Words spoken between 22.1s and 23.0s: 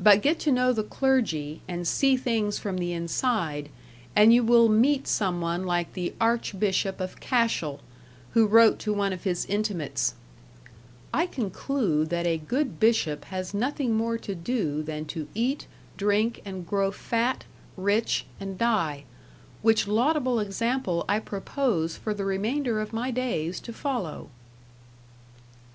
the remainder of